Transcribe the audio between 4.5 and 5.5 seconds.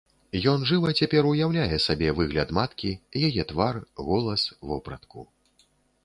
вопратку.